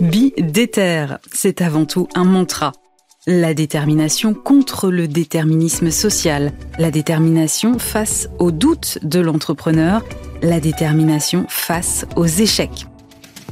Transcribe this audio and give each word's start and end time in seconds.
Bi 0.00 0.32
déter, 0.38 1.06
c'est 1.32 1.62
avant 1.62 1.86
tout 1.86 2.08
un 2.14 2.24
mantra. 2.24 2.72
La 3.26 3.54
détermination 3.54 4.34
contre 4.34 4.90
le 4.90 5.08
déterminisme 5.08 5.90
social, 5.90 6.52
la 6.78 6.90
détermination 6.90 7.78
face 7.78 8.28
aux 8.38 8.50
doutes 8.50 8.98
de 9.02 9.20
l'entrepreneur, 9.20 10.04
la 10.42 10.60
détermination 10.60 11.46
face 11.48 12.06
aux 12.16 12.26
échecs. 12.26 12.86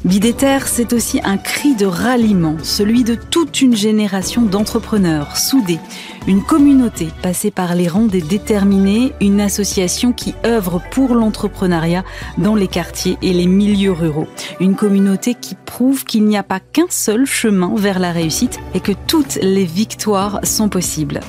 Bidéter, 0.04 0.58
c'est 0.66 0.92
aussi 0.94 1.20
un 1.22 1.36
cri 1.36 1.76
de 1.76 1.86
ralliement, 1.86 2.56
celui 2.64 3.04
de 3.04 3.14
toute 3.14 3.60
une 3.60 3.76
génération 3.76 4.42
d'entrepreneurs 4.42 5.36
soudés, 5.36 5.78
une 6.26 6.42
communauté 6.42 7.06
passée 7.22 7.52
par 7.52 7.76
les 7.76 7.86
rangs 7.86 8.08
des 8.08 8.20
déterminés, 8.20 9.12
une 9.20 9.40
association 9.40 10.12
qui 10.12 10.34
œuvre 10.44 10.82
pour 10.90 11.14
l'entrepreneuriat 11.14 12.02
dans 12.36 12.56
les 12.56 12.66
quartiers 12.66 13.16
et 13.22 13.32
les 13.32 13.46
milieux 13.46 13.92
ruraux, 13.92 14.26
une 14.58 14.74
communauté 14.74 15.36
qui 15.40 15.54
prouve 15.54 16.04
qu'il 16.04 16.24
n'y 16.24 16.36
a 16.36 16.42
pas 16.42 16.58
qu'un 16.58 16.88
seul 16.90 17.24
chemin 17.24 17.72
vers 17.76 18.00
la 18.00 18.10
réussite 18.10 18.58
et 18.74 18.80
que 18.80 18.92
toutes 19.06 19.38
les 19.40 19.64
victoires 19.64 20.40
sont 20.42 20.68
possibles. 20.68 21.20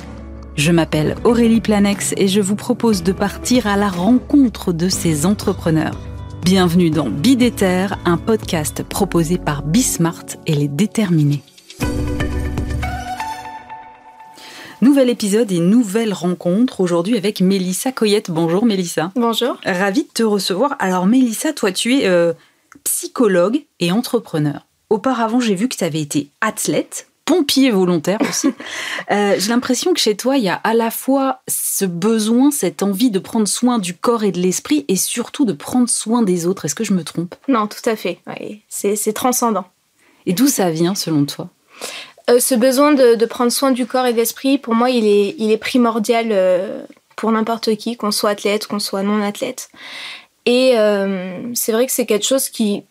Je 0.55 0.71
m'appelle 0.71 1.15
Aurélie 1.23 1.61
Planex 1.61 2.15
et 2.17 2.27
je 2.27 2.41
vous 2.41 2.55
propose 2.55 3.03
de 3.03 3.11
partir 3.11 3.67
à 3.67 3.77
la 3.77 3.89
rencontre 3.89 4.73
de 4.73 4.89
ces 4.89 5.27
entrepreneurs. 5.27 6.12
Bienvenue 6.45 6.89
dans 6.89 7.09
Bidéter, 7.09 7.87
un 8.03 8.17
podcast 8.17 8.83
proposé 8.83 9.37
par 9.37 9.63
Bismart 9.63 10.25
et 10.45 10.53
les 10.53 10.67
déterminés. 10.67 11.41
Nouvel 14.81 15.09
épisode 15.09 15.49
et 15.53 15.59
nouvelle 15.59 16.11
rencontre 16.11 16.81
aujourd'hui 16.81 17.15
avec 17.15 17.39
Mélissa 17.39 17.93
Coyette. 17.93 18.29
Bonjour 18.29 18.65
Mélissa. 18.65 19.13
Bonjour. 19.15 19.55
Ravie 19.63 20.03
de 20.03 20.11
te 20.13 20.23
recevoir. 20.23 20.75
Alors 20.79 21.05
Mélissa, 21.05 21.53
toi 21.53 21.71
tu 21.71 21.95
es 21.95 22.07
euh, 22.07 22.33
psychologue 22.83 23.63
et 23.79 23.93
entrepreneur. 23.93 24.67
Auparavant, 24.89 25.39
j'ai 25.39 25.55
vu 25.55 25.69
que 25.69 25.77
tu 25.77 25.85
avais 25.85 26.01
été 26.01 26.27
athlète, 26.41 27.07
pompier 27.25 27.71
volontaire 27.71 28.19
aussi. 28.21 28.49
Euh, 29.11 29.35
j'ai 29.37 29.49
l'impression 29.49 29.93
que 29.93 29.99
chez 29.99 30.15
toi, 30.15 30.37
il 30.37 30.43
y 30.43 30.49
a 30.49 30.55
à 30.55 30.73
la 30.73 30.89
fois 30.89 31.41
ce 31.47 31.83
besoin, 31.83 32.51
cette 32.51 32.83
envie 32.83 33.11
de 33.11 33.19
prendre 33.19 33.47
soin 33.47 33.77
du 33.77 33.93
corps 33.93 34.23
et 34.23 34.31
de 34.31 34.39
l'esprit 34.39 34.85
et 34.87 34.95
surtout 34.95 35.43
de 35.43 35.51
prendre 35.51 35.89
soin 35.89 36.21
des 36.21 36.47
autres. 36.47 36.65
Est-ce 36.65 36.73
que 36.73 36.85
je 36.85 36.93
me 36.93 37.03
trompe? 37.03 37.35
Non, 37.49 37.67
tout 37.67 37.87
à 37.89 37.97
fait. 37.97 38.19
c'est 38.69 39.13
transcendant. 39.13 39.65
Et 40.25 40.31
d'où 40.33 40.47
ça 40.47 40.71
vient 40.71 40.95
selon 40.95 41.25
toi? 41.25 41.49
Euh, 42.29 42.39
Ce 42.39 42.55
besoin 42.55 42.93
de, 42.93 43.25
prendre 43.25 43.51
soin 43.51 43.71
du 43.71 43.85
corps 43.85 44.05
et 44.05 44.13
de 44.13 44.17
l'esprit, 44.17 44.57
pour 44.57 44.73
moi, 44.73 44.89
il 44.89 45.05
est, 45.05 45.35
il 45.37 45.51
est 45.51 45.57
primordial 45.57 46.27
euh, 46.31 46.83
pour 47.17 47.31
n'importe 47.31 47.75
qui, 47.75 47.97
qu'on 47.97 48.11
soit 48.11 48.29
athlète, 48.29 48.67
qu'on 48.67 48.79
soit 48.79 49.03
non 49.03 49.21
athlète. 49.21 49.69
Et 50.45 50.75
c'est 51.53 51.71
vrai 51.71 51.85
que 51.85 51.91
c'est 51.91 52.05
quelque 52.05 52.25
chose 52.25 52.49
qui 52.49 52.83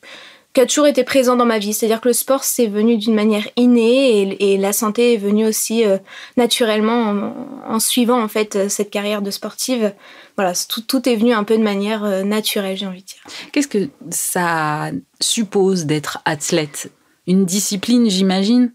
qui 0.52 0.60
a 0.60 0.66
toujours 0.66 0.86
été 0.86 1.02
présent 1.02 1.36
dans 1.36 1.46
ma 1.46 1.58
vie. 1.58 1.72
C'est-à-dire 1.72 2.00
que 2.00 2.08
le 2.08 2.14
sport, 2.14 2.44
c'est 2.44 2.66
venu 2.66 2.98
d'une 2.98 3.14
manière 3.14 3.48
innée 3.56 4.36
et, 4.40 4.58
la 4.58 4.72
santé 4.72 5.14
est 5.14 5.16
venue 5.16 5.46
aussi 5.46 5.84
euh, 5.84 5.98
naturellement 6.36 7.32
en, 7.66 7.80
suivant 7.80 8.22
en 8.22 8.28
fait 8.28 8.56
euh, 8.56 8.68
cette 8.68 8.90
carrière 8.90 9.22
de 9.22 9.30
sportive. 9.30 9.94
Voilà, 10.36 10.52
tout, 10.68 10.82
tout 10.82 11.08
est 11.08 11.16
venu 11.16 11.32
un 11.32 11.44
peu 11.44 11.56
de 11.56 11.62
manière 11.62 12.04
euh, 12.04 12.22
naturelle, 12.22 12.76
j'ai 12.76 12.86
envie 12.86 13.02
de 13.02 13.06
dire. 13.06 13.22
Qu'est-ce 13.52 13.68
que 13.68 13.88
ça 14.10 14.90
suppose 15.20 15.86
d'être 15.86 16.20
athlète? 16.24 16.92
Une 17.26 17.46
discipline, 17.46 18.10
j'imagine? 18.10 18.72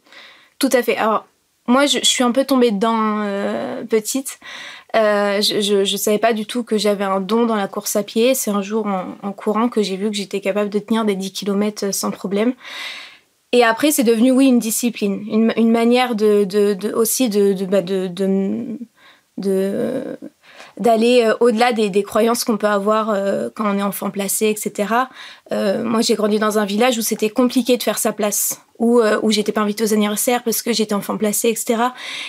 Tout 0.59 0.69
à 0.73 0.81
fait. 0.81 0.97
Alors, 0.97 1.27
moi, 1.67 1.85
je, 1.85 1.99
suis 1.99 2.23
un 2.23 2.31
peu 2.31 2.45
tombée 2.45 2.71
dedans 2.71 3.23
petite. 3.89 4.39
Euh, 4.97 5.41
je 5.41 5.79
ne 5.79 5.97
savais 5.97 6.17
pas 6.17 6.33
du 6.33 6.45
tout 6.45 6.63
que 6.63 6.77
j'avais 6.77 7.03
un 7.03 7.19
don 7.19 7.45
dans 7.45 7.55
la 7.55 7.67
course 7.67 7.95
à 7.95 8.03
pied. 8.03 8.33
C'est 8.33 8.51
un 8.51 8.61
jour 8.61 8.87
en, 8.87 9.31
courant 9.31 9.69
que 9.69 9.83
j'ai 9.83 9.95
vu 9.95 10.09
que 10.09 10.15
j'étais 10.15 10.41
capable 10.41 10.69
de 10.69 10.79
tenir 10.79 11.05
des 11.05 11.15
10 11.15 11.33
km 11.33 11.93
sans 11.93 12.11
problème. 12.11 12.53
Et 13.53 13.63
après, 13.63 13.91
c'est 13.91 14.03
devenu, 14.03 14.31
oui, 14.31 14.47
une 14.47 14.59
discipline, 14.59 15.23
une, 15.55 15.71
manière 15.71 16.15
de, 16.15 16.93
aussi 16.93 17.29
de, 17.29 17.53
bah, 17.65 17.81
d'aller 20.77 21.23
euh, 21.23 21.33
au-delà 21.39 21.71
des, 21.71 22.03
croyances 22.03 22.43
qu'on 22.43 22.57
peut 22.57 22.67
avoir 22.67 23.09
euh, 23.09 23.49
quand 23.55 23.73
on 23.73 23.77
est 23.77 23.83
enfant 23.83 24.09
placé, 24.09 24.49
etc. 24.49 24.93
Euh, 25.51 25.83
moi, 25.83 26.01
j'ai 26.01 26.15
grandi 26.15 26.39
dans 26.39 26.59
un 26.59 26.65
village 26.65 26.97
où 26.97 27.01
c'était 27.01 27.29
compliqué 27.29 27.77
de 27.77 27.83
faire 27.83 27.97
sa 27.97 28.11
place, 28.13 28.61
où, 28.79 29.01
où 29.21 29.31
j'étais 29.31 29.51
pas 29.51 29.61
invitée 29.61 29.83
aux 29.83 29.93
anniversaires 29.93 30.43
parce 30.43 30.61
que 30.61 30.73
j'étais 30.73 30.93
enfant 30.93 31.17
placé, 31.17 31.49
etc. 31.49 31.75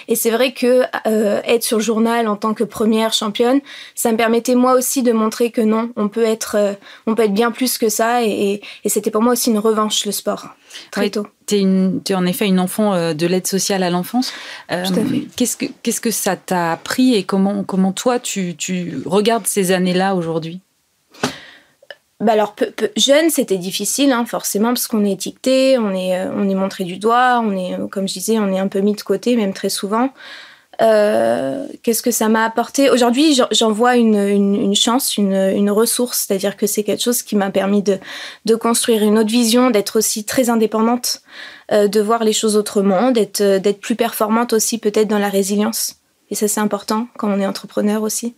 Et 0.07 0.15
c'est 0.15 0.31
vrai 0.31 0.53
que 0.53 0.83
être 1.05 1.63
sur 1.63 1.79
le 1.79 1.83
journal 1.83 2.27
en 2.27 2.37
tant 2.37 2.55
que 2.55 2.65
première 2.65 3.13
championne, 3.13 3.61
ça 3.95 4.13
me 4.13 4.17
permettait 4.17 4.55
moi 4.55 4.75
aussi 4.75 5.03
de 5.03 5.13
montrer 5.13 5.51
que 5.51 5.61
non, 5.61 5.91
on 5.97 6.09
peut 6.09 6.25
être, 6.25 6.77
on 7.07 7.15
peut 7.15 7.25
être 7.25 7.35
bien 7.35 7.51
plus 7.51 7.77
que 7.77 7.89
ça. 7.89 8.25
Et, 8.25 8.63
et 8.85 8.89
c'était 8.89 9.11
pour 9.11 9.23
moi 9.23 9.33
aussi 9.33 9.51
une 9.51 9.59
revanche 9.59 10.07
le 10.07 10.13
sport 10.13 10.49
très 10.91 11.11
tôt. 11.11 11.27
Tu 11.47 11.57
es, 11.57 12.15
en 12.15 12.27
effet 12.27 12.47
une 12.47 12.61
enfant 12.61 12.95
euh, 12.95 13.15
de 13.15 13.27
l'aide 13.27 13.47
sociale 13.47 13.83
à 13.83 13.91
l'enfance. 13.91 14.33
Euh, 14.71 14.85
Tout 14.87 15.01
à 15.01 15.05
fait. 15.05 15.27
Qu'est-ce 15.37 15.57
que, 15.57 15.67
qu'est-ce 15.83 16.01
que 16.01 16.11
ça 16.11 16.37
t'a 16.37 16.73
appris 16.73 17.15
et 17.15 17.25
comment, 17.25 17.65
comment 17.65 17.93
toi 17.93 18.19
tu, 18.19 18.55
tu 18.57 18.99
regardes 19.07 19.47
ces 19.47 19.73
années-là 19.73 20.15
aujourd'hui? 20.15 20.61
Bah 22.21 22.33
alors, 22.33 22.57
jeune, 22.97 23.31
c'était 23.31 23.59
difficile, 23.59 24.11
hein, 24.11 24.25
forcément, 24.25 24.69
parce 24.69 24.89
qu'on 24.89 25.05
est 25.05 25.13
étiqueté, 25.13 25.79
on 25.79 25.95
est, 25.95 26.19
euh, 26.19 26.33
on 26.35 26.49
est 26.49 26.55
montré 26.55 26.85
du 26.85 26.99
doigt, 26.99 27.41
on 27.45 27.57
est, 27.57 27.77
comme 27.91 28.09
je 28.09 28.15
disais, 28.15 28.39
on 28.39 28.53
est 28.53 28.59
un 28.59 28.69
peu 28.69 28.81
mis 28.81 28.95
de 28.95 29.03
côté, 29.03 29.37
même 29.37 29.53
très 29.53 29.69
souvent. 29.69 30.11
Euh, 30.81 31.67
qu'est-ce 31.83 32.03
que 32.03 32.13
ça 32.13 32.29
m'a 32.29 32.45
apporté? 32.45 32.89
Aujourd'hui, 32.91 33.39
j'en 33.51 33.73
vois 33.73 33.97
une, 33.97 34.17
une, 34.17 34.75
chance, 34.77 35.17
une, 35.17 35.35
une 35.35 35.71
ressource, 35.71 36.27
c'est-à-dire 36.27 36.57
que 36.57 36.67
c'est 36.67 36.85
quelque 36.85 37.03
chose 37.03 37.23
qui 37.23 37.35
m'a 37.35 37.51
permis 37.51 37.83
de, 37.83 37.99
de, 38.45 38.55
construire 38.55 39.03
une 39.03 39.19
autre 39.19 39.31
vision, 39.31 39.71
d'être 39.71 39.99
aussi 39.99 40.25
très 40.25 40.51
indépendante, 40.51 41.23
euh, 41.73 41.89
de 41.89 42.01
voir 42.01 42.23
les 42.23 42.33
choses 42.33 42.57
autrement, 42.57 43.13
euh, 43.41 43.59
d'être 43.59 43.81
plus 43.81 43.97
performante 43.97 44.53
aussi 44.53 44.79
peut-être 44.79 45.09
dans 45.09 45.19
la 45.19 45.29
résilience. 45.29 45.97
Et 46.31 46.37
ça, 46.37 46.47
c'est 46.47 46.61
important 46.61 47.09
quand 47.17 47.29
on 47.29 47.41
est 47.41 47.47
entrepreneur 47.47 48.03
aussi. 48.03 48.35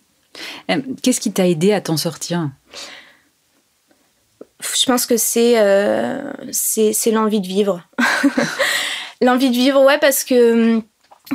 Qu'est-ce 1.03 1.21
qui 1.21 1.33
t'a 1.33 1.47
aidé 1.47 1.73
à 1.73 1.81
t'en 1.81 1.97
sortir? 1.97 2.49
Je 4.60 4.87
pense 4.87 5.06
que 5.06 5.16
c'est 5.16 5.56
c'est 6.53 7.10
l'envie 7.10 7.41
de 7.41 7.47
vivre. 7.47 7.82
l'envie 9.22 9.50
de 9.50 9.54
vivre, 9.54 9.82
ouais, 9.82 9.98
parce 9.98 10.25
que 10.25 10.82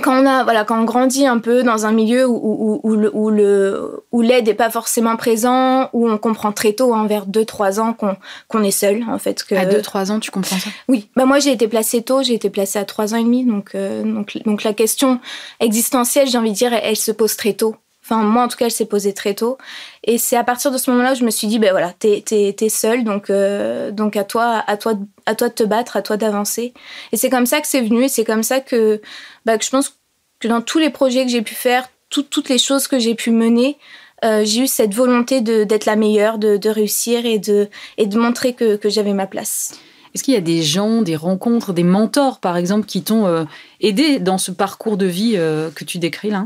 quand 0.01 0.21
on 0.21 0.25
a 0.25 0.43
voilà 0.43 0.65
quand 0.65 0.79
on 0.79 0.83
grandit 0.83 1.25
un 1.25 1.39
peu 1.39 1.63
dans 1.63 1.85
un 1.85 1.91
milieu 1.91 2.27
où, 2.27 2.35
où, 2.35 2.79
où, 2.83 2.95
le, 2.95 3.15
où 3.15 3.29
le 3.29 4.03
où 4.11 4.21
l'aide 4.21 4.47
est 4.47 4.53
pas 4.53 4.69
forcément 4.69 5.15
présent 5.15 5.89
où 5.93 6.09
on 6.09 6.17
comprend 6.17 6.51
très 6.51 6.73
tôt 6.73 6.93
hein, 6.93 7.07
vers 7.07 7.25
2 7.25 7.45
3 7.45 7.79
ans 7.79 7.93
qu'on 7.93 8.17
qu'on 8.47 8.63
est 8.63 8.71
seul 8.71 9.03
en 9.09 9.19
fait 9.19 9.43
que 9.43 9.55
à 9.55 9.65
2 9.65 9.81
3 9.81 10.11
ans 10.11 10.19
tu 10.19 10.31
comprends 10.31 10.57
ça? 10.57 10.69
Oui, 10.89 11.09
bah 11.15 11.25
moi 11.25 11.39
j'ai 11.39 11.51
été 11.51 11.67
placée 11.67 12.01
tôt, 12.01 12.23
j'ai 12.23 12.33
été 12.33 12.49
placée 12.49 12.79
à 12.79 12.85
3 12.85 13.13
ans 13.13 13.17
et 13.17 13.23
demi 13.23 13.45
donc 13.45 13.73
euh, 13.75 14.03
donc 14.03 14.37
donc 14.45 14.63
la 14.63 14.73
question 14.73 15.19
existentielle, 15.59 16.27
j'ai 16.27 16.37
envie 16.37 16.51
de 16.51 16.57
dire 16.57 16.73
elle, 16.73 16.97
se 16.97 17.11
pose 17.11 17.37
très 17.37 17.53
tôt. 17.53 17.75
Enfin, 18.07 18.21
moi, 18.21 18.43
en 18.43 18.47
tout 18.47 18.57
cas, 18.57 18.65
elle 18.65 18.71
s'est 18.71 18.85
posée 18.85 19.13
très 19.13 19.33
tôt. 19.33 19.57
Et 20.03 20.19
c'est 20.19 20.37
à 20.37 20.43
partir 20.43 20.69
de 20.69 20.77
ce 20.77 20.91
moment-là 20.91 21.13
que 21.13 21.19
je 21.19 21.25
me 21.25 21.31
suis 21.31 21.47
dit, 21.47 21.57
ben 21.57 21.71
voilà, 21.71 21.91
t'es, 21.91 22.69
seule, 22.69 23.03
donc, 23.03 23.31
euh, 23.31 23.89
donc 23.89 24.15
à 24.15 24.23
toi, 24.23 24.63
à 24.67 24.77
toi, 24.77 24.93
à 25.25 25.33
toi 25.33 25.49
de 25.49 25.53
te 25.55 25.63
battre, 25.63 25.97
à 25.97 26.03
toi 26.03 26.15
d'avancer. 26.15 26.75
Et 27.11 27.17
c'est 27.17 27.31
comme 27.31 27.47
ça 27.47 27.61
que 27.61 27.67
c'est 27.67 27.81
venu, 27.81 28.03
et 28.03 28.07
c'est 28.07 28.23
comme 28.23 28.43
ça 28.43 28.59
que, 28.59 29.01
bah, 29.45 29.57
je 29.59 29.69
pense 29.71 29.97
que 30.39 30.47
dans 30.47 30.61
tous 30.61 30.77
les 30.77 30.91
projets 30.91 31.25
que 31.25 31.31
j'ai 31.31 31.41
pu 31.41 31.55
faire, 31.55 31.89
toutes 32.09 32.47
les 32.47 32.59
choses 32.59 32.87
que 32.87 32.99
j'ai 32.99 33.15
pu 33.15 33.31
mener, 33.31 33.75
euh, 34.23 34.45
j'ai 34.45 34.61
eu 34.61 34.67
cette 34.67 34.93
volonté 34.93 35.41
d'être 35.41 35.85
la 35.85 35.95
meilleure, 35.95 36.37
de, 36.37 36.69
réussir 36.69 37.25
et 37.25 37.39
de, 37.39 37.69
et 37.97 38.05
de 38.05 38.19
montrer 38.19 38.53
que, 38.53 38.75
que 38.75 38.87
j'avais 38.87 39.13
ma 39.13 39.25
place. 39.25 39.79
Est-ce 40.13 40.23
qu'il 40.23 40.35
y 40.35 40.37
a 40.37 40.41
des 40.41 40.61
gens, 40.61 41.01
des 41.01 41.15
rencontres, 41.15 41.73
des 41.73 41.83
mentors, 41.83 42.39
par 42.39 42.55
exemple, 42.55 42.85
qui 42.85 43.01
t'ont 43.01 43.25
euh, 43.25 43.45
aidé 43.81 44.19
dans 44.19 44.37
ce 44.37 44.51
parcours 44.51 44.95
de 44.95 45.07
vie 45.07 45.33
que 45.33 45.83
tu 45.83 45.97
décris 45.97 46.29
là? 46.29 46.45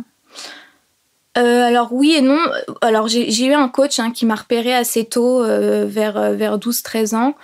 Euh, 1.37 1.63
alors 1.63 1.93
oui 1.93 2.15
et 2.15 2.21
non. 2.21 2.39
Alors 2.81 3.07
j'ai 3.07 3.45
eu 3.45 3.53
un 3.53 3.69
coach 3.69 3.99
hein, 3.99 4.11
qui 4.11 4.25
m'a 4.25 4.35
repéré 4.35 4.73
assez 4.73 5.05
tôt, 5.05 5.43
euh, 5.43 5.85
vers, 5.87 6.17
euh, 6.17 6.33
vers 6.33 6.57
12-13 6.57 7.15
ans. 7.15 7.35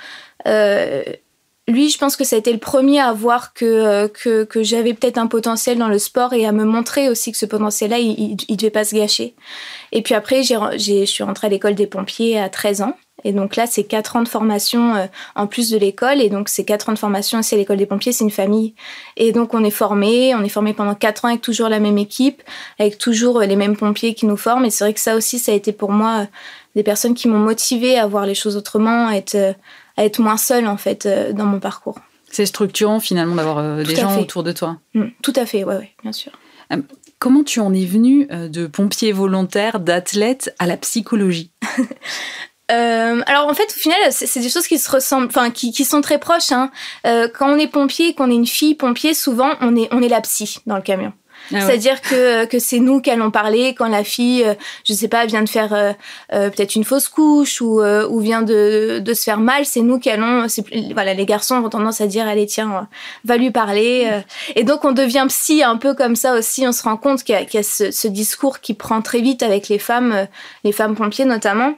Lui, 1.68 1.90
je 1.90 1.98
pense 1.98 2.16
que 2.16 2.24
ça 2.24 2.36
a 2.36 2.40
été 2.40 2.54
le 2.54 2.60
premier 2.60 3.00
à 3.00 3.12
voir 3.12 3.54
que, 3.54 4.08
que, 4.08 4.64
j'avais 4.64 4.94
peut-être 4.94 5.18
un 5.18 5.26
potentiel 5.26 5.80
dans 5.80 5.88
le 5.88 5.98
sport 5.98 6.34
et 6.34 6.46
à 6.46 6.52
me 6.52 6.64
montrer 6.64 7.10
aussi 7.10 7.32
que 7.32 7.38
ce 7.38 7.48
potentiel-là, 7.48 7.98
il 7.98 8.38
ne 8.50 8.56
devait 8.56 8.70
pas 8.70 8.86
se 8.86 8.96
gâcher. 8.96 9.34
Et 9.92 10.04
puis 10.04 10.14
après, 10.14 10.44
je 10.44 11.06
suis 11.06 11.24
rentrée 11.24 11.48
à 11.48 11.50
l'école 11.50 11.74
des 11.74 11.88
pompiers 11.88 12.40
à 12.40 12.50
13 12.50 12.84
ans. 12.84 12.96
Et 13.24 13.32
donc 13.32 13.56
là, 13.56 13.66
c'est 13.66 13.86
quatre 13.86 14.16
ans 14.16 14.22
de 14.22 14.28
formation 14.28 14.94
euh, 14.96 15.08
en 15.36 15.48
plus 15.48 15.72
de 15.72 15.78
l'école. 15.80 16.22
Et 16.22 16.30
donc, 16.30 16.48
ces 16.48 16.64
quatre 16.64 16.90
ans 16.90 16.94
de 16.94 17.00
formation 17.00 17.42
c'est 17.42 17.56
l'école 17.56 17.78
des 17.78 17.88
pompiers, 17.88 18.12
c'est 18.12 18.24
une 18.24 18.30
famille. 18.30 18.76
Et 19.18 19.32
donc, 19.32 19.56
on 19.56 19.64
est 19.64 19.72
formé. 19.72 20.36
On 20.36 20.44
est 20.44 20.50
formé 20.50 20.74
pendant 20.74 20.94
quatre 20.94 21.26
ans 21.26 21.30
avec 21.30 21.42
toujours 21.42 21.68
la 21.68 21.80
même 21.80 21.98
équipe, 21.98 22.44
avec 22.78 23.00
toujours 23.00 23.40
euh, 23.42 23.46
les 23.46 23.56
mêmes 23.56 23.76
pompiers 23.76 24.14
qui 24.14 24.28
nous 24.28 24.38
forment. 24.38 24.66
Et 24.66 24.70
c'est 24.70 24.84
vrai 24.84 24.94
que 24.94 25.00
ça 25.00 25.16
aussi, 25.16 25.40
ça 25.40 25.52
a 25.52 25.56
été 25.56 25.72
pour 25.72 25.92
moi 25.92 26.22
euh, 26.22 26.26
des 26.76 26.84
personnes 26.84 27.16
qui 27.16 27.28
m'ont 27.28 27.40
motivé 27.40 27.98
à 27.98 28.06
voir 28.06 28.28
les 28.28 28.36
choses 28.36 28.58
autrement, 28.58 29.08
à 29.08 29.16
être, 29.16 29.56
à 29.98 30.06
être 30.06 30.20
moins 30.20 30.38
seule, 30.38 30.68
en 30.68 30.78
fait, 30.78 31.08
dans 31.34 31.46
mon 31.46 31.60
parcours. 31.60 31.98
C'est 32.30 32.46
structurant, 32.46 33.00
finalement, 33.00 33.36
d'avoir 33.36 33.84
des 33.84 33.96
gens 33.96 34.20
autour 34.20 34.44
de 34.44 34.52
toi. 34.52 34.78
Mmh, 34.94 35.06
tout 35.22 35.34
à 35.36 35.46
fait, 35.46 35.64
oui, 35.64 35.76
ouais, 35.76 35.92
bien 36.04 36.12
sûr. 36.12 36.32
Comment 37.20 37.44
tu 37.44 37.60
en 37.60 37.74
es 37.74 37.86
venu 37.86 38.28
de 38.28 38.68
pompier 38.68 39.12
volontaire, 39.12 39.80
d'athlète 39.80 40.54
à 40.60 40.66
la 40.66 40.78
psychologie? 40.78 41.52
Euh, 42.72 43.22
alors 43.28 43.48
en 43.48 43.54
fait, 43.54 43.68
au 43.76 43.80
final, 43.80 43.98
c'est 44.10 44.40
des 44.40 44.50
choses 44.50 44.68
qui 44.68 44.80
se 44.80 44.90
ressemblent, 44.90 45.28
enfin 45.28 45.52
qui, 45.52 45.72
qui, 45.72 45.86
sont 45.86 46.02
très 46.02 46.18
proches. 46.18 46.52
Hein. 46.52 46.72
Euh, 47.06 47.28
quand 47.28 47.50
on 47.50 47.58
est 47.58 47.68
pompier, 47.68 48.16
qu'on 48.16 48.32
est 48.32 48.36
une 48.36 48.48
fille 48.48 48.76
pompier, 48.76 49.14
souvent 49.14 49.52
on 49.62 49.76
est 49.76 49.88
on 49.92 50.02
est 50.02 50.08
la 50.08 50.22
psy 50.22 50.60
dans 50.66 50.76
le 50.76 50.82
camion. 50.82 51.14
Ah 51.54 51.62
C'est-à-dire 51.62 52.02
que, 52.02 52.46
que 52.46 52.60
c'est 52.60 52.80
nous 52.80 53.02
qui 53.02 53.12
allons 53.12 53.32
parler 53.32 53.76
quand 53.76 53.88
la 53.88 54.04
fille, 54.04 54.44
euh, 54.44 54.56
je 54.84 54.94
sais 54.94 55.08
pas, 55.08 55.26
vient 55.26 55.44
de 55.44 55.50
faire 55.50 55.74
euh, 55.74 55.92
euh, 56.34 56.50
peut-être 56.50 56.76
une 56.76 56.84
fausse 56.84 57.08
couche 57.08 57.62
ou, 57.62 57.80
vient 58.20 58.42
de, 58.42 59.04
se 59.06 59.24
faire 59.24 59.40
mal, 59.40 59.66
c'est 59.66 59.82
nous 59.82 60.00
qui 60.00 60.10
allons. 60.10 60.48
Voilà, 60.94 61.14
les 61.14 61.26
garçons 61.26 61.56
ont 61.56 61.70
tendance 61.70 62.02
à 62.02 62.08
dire 62.08 62.28
allez 62.28 62.46
tiens, 62.48 62.88
va 63.24 63.38
lui 63.38 63.52
parler. 63.52 64.22
Et 64.56 64.64
donc 64.64 64.84
on 64.84 64.92
devient 64.92 65.26
psy 65.30 65.64
un 65.64 65.78
peu 65.78 65.94
comme 65.94 66.16
ça 66.16 66.34
aussi. 66.34 66.68
On 66.68 66.72
se 66.72 66.84
rend 66.84 66.98
compte 66.98 67.24
qu'il 67.24 67.36
y 67.36 67.58
a, 67.58 67.64
ce, 67.64 67.92
ce, 67.92 68.08
discours 68.08 68.60
qui 68.60 68.74
prend 68.74 69.02
très 69.02 69.22
vite 69.22 69.44
avec 69.44 69.70
les 69.70 69.80
femmes, 69.80 70.28
les 70.64 70.72
femmes 70.72 70.96
pompiers 70.96 71.26
notamment. 71.26 71.74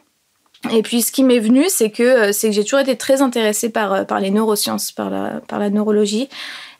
Et 0.72 0.82
puis 0.82 1.02
ce 1.02 1.12
qui 1.12 1.24
m'est 1.24 1.40
venu, 1.40 1.66
c'est 1.70 1.92
que 1.92 2.32
c'est 2.32 2.50
que 2.50 2.56
j'ai 2.56 2.64
toujours 2.64 2.80
été 2.80 2.96
très 2.96 3.22
intéressée 3.22 3.70
par 3.70 4.06
par 4.08 4.20
les 4.20 4.32
neurosciences, 4.32 4.92
par 4.92 5.10
la 5.10 5.42
par 5.48 5.60
la 5.60 5.70
neurologie. 5.70 6.30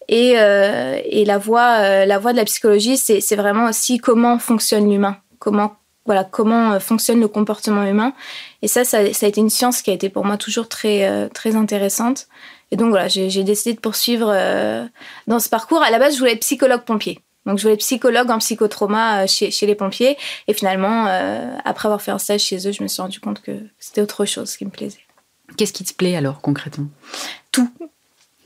Et, 0.10 0.34
euh, 0.38 1.00
et 1.04 1.26
la 1.26 1.38
voie 1.38 1.80
euh, 1.80 2.06
la 2.06 2.18
voie 2.18 2.32
de 2.32 2.38
la 2.38 2.46
psychologie, 2.46 2.98
c'est 2.98 3.36
vraiment 3.36 3.66
aussi 3.66 3.98
comment 3.98 4.40
fonctionne 4.40 4.90
l'humain, 4.90 5.18
comment 5.40 5.76
voilà 6.06 6.24
comment 6.24 6.74
euh, 6.74 6.80
fonctionne 6.80 7.20
le 7.20 7.28
comportement 7.28 7.84
humain. 7.84 8.14
Et 8.62 8.68
ça, 8.68 8.86
ça, 8.86 9.00
a 9.00 9.02
été 9.02 9.42
une 9.42 9.50
science 9.50 9.82
qui 9.82 9.90
a 9.90 9.94
été 9.94 10.10
pour 10.10 10.26
moi 10.26 10.38
toujours 10.38 10.70
très 10.70 11.30
très 11.30 11.56
intéressante. 11.56 12.28
Et 12.72 12.76
donc 12.76 12.90
voilà, 12.90 13.08
j'ai 13.08 13.44
décidé 13.44 13.74
de 13.74 13.80
poursuivre 13.80 14.34
dans 15.28 15.40
ce 15.40 15.50
parcours. 15.50 15.82
À 15.82 15.90
la 15.90 16.00
base, 16.00 16.14
je 16.14 16.20
voulais 16.20 16.34
être 16.34 16.42
psychologue 16.42 16.84
pompier. 16.84 17.20
Donc, 17.46 17.60
je 17.60 17.62
voulais 17.62 17.76
être 17.76 17.80
psychologue 17.80 18.30
en 18.30 18.40
psychotrauma 18.40 19.26
chez 19.26 19.66
les 19.66 19.76
pompiers. 19.76 20.18
Et 20.48 20.54
finalement, 20.54 21.06
après 21.64 21.88
avoir 21.88 22.02
fait 22.02 22.12
un 22.12 22.18
stage 22.18 22.42
chez 22.42 22.68
eux, 22.68 22.74
je 22.74 22.84
me 22.84 22.90
suis 22.90 23.02
rendu 23.02 23.22
compte 23.22 23.42
que 23.42 23.54
c'était 23.80 24.02
autre 24.02 24.26
chose 24.26 24.58
qui 24.58 24.66
me 24.66 24.70
plaisait. 24.70 25.00
Qu'est-ce 25.56 25.72
qui 25.72 25.86
te 25.86 25.94
plaît 25.94 26.18
alors 26.18 26.42
concrètement? 26.42 26.88
Tout 27.54 27.72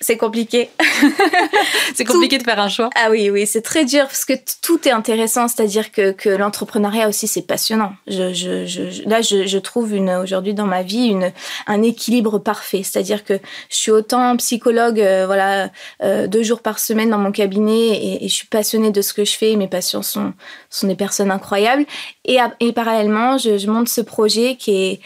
c'est 0.02 0.18
compliqué. 0.18 0.70
c'est 1.96 2.06
compliqué 2.06 2.38
de 2.40 2.44
faire 2.44 2.60
un 2.60 2.68
choix. 2.70 2.90
Ah 2.96 3.10
oui, 3.12 3.30
oui, 3.30 3.46
c'est 3.46 3.62
très 3.62 3.86
dur 3.86 4.04
parce 4.06 4.26
que 4.26 4.34
tout 4.62 4.88
est 4.88 4.92
intéressant. 4.92 5.48
C'est-à-dire 5.48 5.92
que, 5.92 6.12
que 6.12 6.30
l'entrepreneuriat 6.30 7.08
aussi, 7.08 7.28
c'est 7.28 7.44
passionnant. 7.44 7.94
Je, 8.08 8.34
je, 8.34 8.66
je, 8.66 9.08
là, 9.08 9.22
je, 9.22 9.46
je 9.46 9.58
trouve 9.60 9.94
une, 9.94 10.10
aujourd'hui 10.10 10.56
dans 10.56 10.66
ma 10.66 10.82
vie 10.82 11.08
une, 11.08 11.32
un 11.68 11.84
équilibre 11.84 12.40
parfait. 12.40 12.82
C'est-à-dire 12.84 13.24
que 13.24 13.36
je 13.70 13.76
suis 13.76 13.92
autant 13.92 14.36
psychologue, 14.38 15.00
euh, 15.00 15.26
voilà, 15.28 15.70
euh, 16.02 16.28
deux 16.28 16.44
jours 16.44 16.62
par 16.62 16.80
semaine 16.80 17.12
dans 17.12 17.20
mon 17.20 17.32
cabinet 17.32 17.90
et, 17.90 18.26
et, 18.26 18.28
je 18.28 18.34
suis 18.34 18.48
passionnée 18.48 18.92
de 18.92 19.02
ce 19.02 19.14
que 19.14 19.24
je 19.24 19.38
fais. 19.38 19.56
Mes 19.56 19.68
patients 19.68 20.02
sont, 20.02 20.34
sont 20.70 20.88
des 20.88 20.96
personnes 20.96 21.32
incroyables. 21.32 21.86
Et, 22.26 22.38
et 22.60 22.74
parallèlement, 22.74 23.38
je, 23.38 23.58
je 23.60 23.68
monte 23.68 23.88
ce 23.88 24.02
projet 24.02 24.56
qui 24.56 24.72
est 24.72 25.00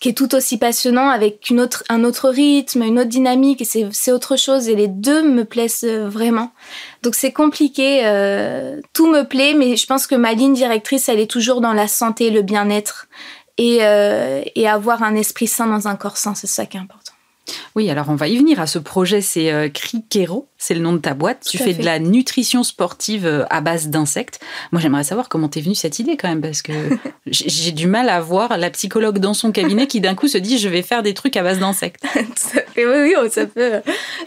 qui 0.00 0.08
est 0.08 0.14
tout 0.14 0.34
aussi 0.34 0.56
passionnant 0.56 1.10
avec 1.10 1.50
une 1.50 1.60
autre, 1.60 1.84
un 1.90 2.04
autre 2.04 2.30
rythme, 2.30 2.82
une 2.82 2.98
autre 2.98 3.10
dynamique, 3.10 3.60
et 3.60 3.90
c'est 3.92 4.12
autre 4.12 4.36
chose, 4.36 4.68
et 4.68 4.74
les 4.74 4.88
deux 4.88 5.22
me 5.22 5.44
plaisent 5.44 5.84
euh, 5.84 6.08
vraiment. 6.08 6.52
Donc 7.02 7.14
c'est 7.14 7.32
compliqué, 7.32 8.00
euh, 8.04 8.80
tout 8.94 9.06
me 9.06 9.22
plaît, 9.22 9.52
mais 9.52 9.76
je 9.76 9.86
pense 9.86 10.06
que 10.06 10.14
ma 10.14 10.32
ligne 10.32 10.54
directrice, 10.54 11.10
elle 11.10 11.20
est 11.20 11.30
toujours 11.30 11.60
dans 11.60 11.74
la 11.74 11.86
santé, 11.86 12.30
le 12.30 12.40
bien-être, 12.40 13.08
et, 13.58 13.78
euh, 13.82 14.42
et 14.54 14.66
avoir 14.66 15.02
un 15.02 15.14
esprit 15.14 15.46
sain 15.46 15.66
dans 15.66 15.86
un 15.86 15.96
corps 15.96 16.16
sain, 16.16 16.34
c'est 16.34 16.46
ça 16.46 16.64
qui 16.64 16.78
est 16.78 16.80
important. 16.80 17.09
Oui, 17.76 17.90
alors 17.90 18.08
on 18.08 18.14
va 18.14 18.28
y 18.28 18.36
venir 18.36 18.60
à 18.60 18.66
ce 18.66 18.78
projet, 18.78 19.20
c'est 19.20 19.52
euh, 19.52 19.68
Criquero, 19.68 20.48
c'est 20.58 20.74
le 20.74 20.80
nom 20.80 20.92
de 20.92 20.98
ta 20.98 21.14
boîte. 21.14 21.46
tu 21.48 21.58
fais 21.58 21.74
de 21.74 21.84
la 21.84 21.98
nutrition 21.98 22.62
sportive 22.62 23.26
euh, 23.26 23.44
à 23.50 23.60
base 23.60 23.88
d'insectes. 23.88 24.40
Moi, 24.72 24.80
j'aimerais 24.80 25.04
savoir 25.04 25.28
comment 25.28 25.48
t'es 25.48 25.60
venue 25.60 25.74
cette 25.74 25.98
idée 25.98 26.16
quand 26.16 26.28
même, 26.28 26.40
parce 26.40 26.62
que 26.62 26.72
j'ai 27.26 27.72
du 27.72 27.86
mal 27.86 28.08
à 28.08 28.20
voir 28.20 28.58
la 28.58 28.70
psychologue 28.70 29.18
dans 29.18 29.34
son 29.34 29.52
cabinet 29.52 29.86
qui 29.86 30.00
d'un 30.00 30.14
coup 30.14 30.28
se 30.28 30.38
dit 30.38 30.58
je 30.58 30.68
vais 30.68 30.82
faire 30.82 31.02
des 31.02 31.14
trucs 31.14 31.36
à 31.36 31.42
base 31.42 31.58
d'insectes. 31.58 32.04
oui, 32.76 32.84
oui, 32.86 33.14
ça 33.30 33.46
peut, 33.46 33.80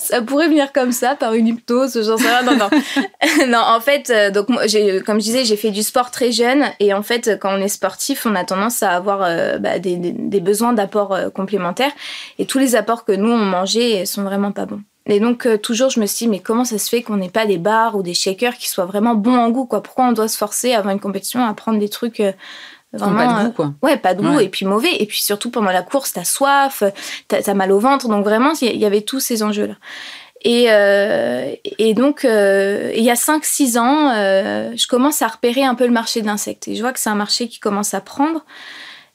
ça 0.04 0.22
pourrait 0.22 0.48
venir 0.48 0.72
comme 0.74 0.92
ça 0.92 1.16
par 1.16 1.34
une 1.34 1.48
hypnose, 1.48 2.02
j'en 2.06 2.18
sais 2.18 2.30
rien. 2.30 2.44
Non, 2.44 2.58
non, 2.58 2.70
non. 3.48 3.60
En 3.60 3.80
fait, 3.80 4.10
euh, 4.10 4.32
donc 4.32 4.50
moi, 4.50 4.64
comme 5.06 5.20
je 5.20 5.26
disais, 5.26 5.46
j'ai 5.46 5.58
fait 5.58 5.72
du 5.72 5.84
sport 5.84 6.12
très 6.12 6.32
jeune, 6.32 6.66
et 6.80 6.94
en 6.94 7.04
fait, 7.04 7.40
quand 7.40 7.58
on 7.58 7.62
est 7.62 7.68
sportif, 7.68 8.26
on 8.26 8.36
a 8.36 8.44
tendance 8.44 8.84
à 8.84 8.92
avoir 8.92 9.20
bah, 9.60 9.80
des, 9.80 10.40
besoins 10.40 10.74
d'apports 10.74 11.18
complémentaires, 11.34 11.92
et 12.40 12.46
tous 12.46 12.60
les 12.60 12.76
apports 12.76 13.06
que 13.06 13.12
nous 13.12 13.32
on 13.32 13.38
mangeait 13.38 14.06
sont 14.06 14.24
vraiment 14.24 14.52
pas 14.52 14.66
bons. 14.66 14.82
Et 15.06 15.20
donc 15.20 15.46
euh, 15.46 15.58
toujours 15.58 15.90
je 15.90 16.00
me 16.00 16.06
suis 16.06 16.26
dit 16.26 16.30
mais 16.30 16.40
comment 16.40 16.64
ça 16.64 16.78
se 16.78 16.90
fait 16.90 17.02
qu'on 17.02 17.18
n'ait 17.18 17.30
pas 17.30 17.46
des 17.46 17.58
bars 17.58 17.96
ou 17.96 18.04
des 18.04 18.14
shakers 18.14 18.56
qui 18.56 18.70
soient 18.70 18.86
vraiment 18.86 19.16
bons 19.16 19.36
en 19.36 19.50
goût 19.50 19.66
quoi? 19.66 19.84
Pourquoi 19.84 20.06
on 20.06 20.14
doit 20.14 20.30
se 20.30 20.38
forcer 20.38 20.74
avant 20.74 20.92
une 20.92 21.00
compétition 21.00 21.46
à 21.46 21.54
prendre 21.54 21.80
des 21.80 21.90
trucs 21.90 22.22
euh, 22.94 22.98
vraiment 22.98 23.18
pas 23.18 23.44
de 23.44 23.48
goût 23.48 23.54
quoi. 23.54 23.66
Euh, 23.66 23.88
ouais, 23.88 23.98
pas 23.98 24.14
de 24.14 24.22
goût 24.22 24.40
et 24.40 24.50
puis 24.50 24.66
mauvais 24.66 24.96
et 25.00 25.06
puis 25.06 25.22
surtout 25.22 25.50
pendant 25.50 25.72
la 25.72 25.82
course 25.82 26.14
t'as 26.14 26.24
soif, 26.24 26.84
t'as 27.28 27.40
as 27.46 27.54
mal 27.54 27.72
au 27.72 27.80
ventre 27.80 28.08
donc 28.08 28.24
vraiment 28.24 28.54
il 28.62 28.78
y 28.78 28.86
avait 28.86 29.02
tous 29.02 29.20
ces 29.20 29.44
enjeux 29.44 29.68
là. 29.68 29.76
Et, 30.46 30.66
et 31.80 31.94
donc, 31.94 32.26
il 32.26 33.02
y 33.02 33.10
a 33.10 33.14
5-6 33.14 33.80
ans, 33.80 34.12
je 34.76 34.88
commence 34.88 35.22
à 35.22 35.28
repérer 35.28 35.64
un 35.64 35.74
peu 35.74 35.86
le 35.86 35.94
marché 35.94 36.22
de 36.22 36.26
l'insecte. 36.26 36.68
Et 36.68 36.76
je 36.76 36.82
vois 36.82 36.92
que 36.92 37.00
c'est 37.00 37.10
un 37.10 37.16
marché 37.16 37.48
qui 37.48 37.62
commence 37.62 37.94
à 37.94 38.02
prendre. 38.02 38.44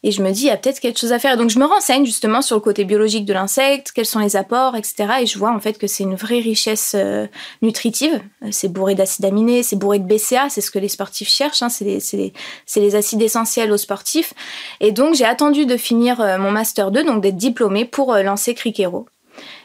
Et 0.04 0.12
je 0.12 0.22
me 0.22 0.30
dis, 0.30 0.42
il 0.42 0.46
y 0.46 0.50
a 0.50 0.56
peut-être 0.56 0.78
quelque 0.78 0.98
chose 0.98 1.12
à 1.12 1.18
faire. 1.18 1.36
donc, 1.36 1.50
je 1.50 1.58
me 1.58 1.64
renseigne 1.64 2.06
justement 2.06 2.40
sur 2.40 2.54
le 2.54 2.60
côté 2.60 2.84
biologique 2.84 3.24
de 3.24 3.32
l'insecte, 3.32 3.90
quels 3.92 4.06
sont 4.06 4.20
les 4.20 4.36
apports, 4.36 4.76
etc. 4.76 5.06
Et 5.22 5.26
je 5.26 5.36
vois 5.38 5.50
en 5.50 5.58
fait 5.58 5.76
que 5.76 5.88
c'est 5.88 6.04
une 6.04 6.14
vraie 6.14 6.38
richesse 6.38 6.92
euh, 6.94 7.26
nutritive. 7.62 8.22
Euh, 8.44 8.48
c'est 8.52 8.68
bourré 8.68 8.94
d'acides 8.94 9.24
aminés, 9.24 9.64
c'est 9.64 9.76
bourré 9.76 9.98
de 9.98 10.04
BCA, 10.04 10.50
c'est 10.50 10.60
ce 10.60 10.70
que 10.70 10.78
les 10.78 10.88
sportifs 10.88 11.28
cherchent. 11.28 11.62
Hein. 11.62 11.68
c'est 11.68 12.32
les, 12.76 12.94
acides 12.94 13.22
essentiels 13.22 13.72
aux 13.72 13.76
sportifs. 13.76 14.34
Et 14.80 14.92
donc, 14.92 15.14
j'ai 15.14 15.24
attendu 15.24 15.66
de 15.66 15.76
finir 15.76 16.20
euh, 16.20 16.38
mon 16.38 16.52
Master 16.52 16.92
2, 16.92 17.02
donc 17.02 17.20
d'être 17.20 17.36
diplômée 17.36 17.84
pour 17.84 18.14
lancer 18.14 18.54
Criquero. 18.54 19.06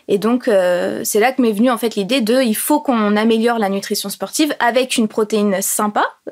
Et 0.07 0.17
donc, 0.17 0.47
euh, 0.47 1.01
c'est 1.03 1.19
là 1.19 1.31
que 1.31 1.41
m'est 1.41 1.51
venue 1.51 1.69
en 1.69 1.77
fait 1.77 1.95
l'idée 1.95 2.21
de 2.21 2.41
il 2.41 2.55
faut 2.55 2.81
qu'on 2.81 3.15
améliore 3.15 3.57
la 3.57 3.69
nutrition 3.69 4.09
sportive 4.09 4.53
avec 4.59 4.97
une 4.97 5.07
protéine 5.07 5.61
sympa, 5.61 6.03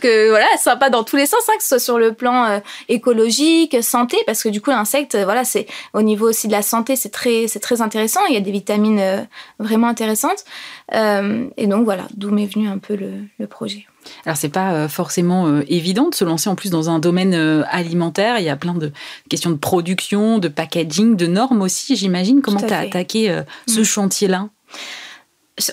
que 0.00 0.30
voilà, 0.30 0.46
sympa 0.58 0.90
dans 0.90 1.02
tous 1.02 1.16
les 1.16 1.26
sens, 1.26 1.40
hein, 1.48 1.54
que 1.56 1.62
ce 1.62 1.68
soit 1.70 1.78
sur 1.80 1.98
le 1.98 2.12
plan 2.12 2.44
euh, 2.44 2.58
écologique, 2.88 3.82
santé, 3.82 4.16
parce 4.26 4.42
que 4.42 4.48
du 4.48 4.60
coup, 4.60 4.70
l'insecte, 4.70 5.16
voilà, 5.16 5.44
c'est 5.44 5.66
au 5.92 6.02
niveau 6.02 6.28
aussi 6.28 6.46
de 6.46 6.52
la 6.52 6.62
santé, 6.62 6.94
c'est 6.96 7.10
très, 7.10 7.46
intéressant. 7.80 8.20
Il 8.28 8.34
y 8.34 8.38
a 8.38 8.40
des 8.40 8.52
vitamines 8.52 9.00
euh, 9.00 9.22
vraiment 9.58 9.88
intéressantes. 9.88 10.44
et 10.92 11.66
donc, 11.66 11.84
voilà, 11.84 12.04
d'où 12.14 12.30
m'est 12.30 12.46
venu 12.46 12.68
un 12.68 12.78
peu 12.78 12.96
le 12.96 13.46
projet. 13.46 13.86
Alors 14.24 14.36
c'est 14.36 14.48
pas 14.48 14.72
euh, 14.72 14.88
forcément 14.88 15.46
euh, 15.46 15.62
évident 15.68 16.08
de 16.08 16.14
se 16.14 16.24
lancer 16.24 16.48
en 16.48 16.54
plus 16.54 16.70
dans 16.70 16.90
un 16.90 16.98
domaine 16.98 17.34
euh, 17.34 17.62
alimentaire. 17.70 18.38
Il 18.38 18.44
y 18.44 18.48
a 18.48 18.56
plein 18.56 18.74
de 18.74 18.92
questions 19.28 19.50
de 19.50 19.56
production, 19.56 20.38
de 20.38 20.48
packaging, 20.48 21.16
de 21.16 21.26
normes 21.26 21.62
aussi. 21.62 21.96
J'imagine 21.96 22.42
comment 22.42 22.60
tu 22.60 22.72
as 22.72 22.78
attaqué 22.78 23.42
ce 23.66 23.80
mm. 23.80 23.84
chantier-là? 23.84 24.48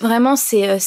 Vraiment, 0.01 0.36
c'est 0.36 0.80